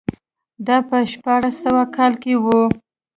[0.67, 2.45] دا په شپاړس سوه کال کې و.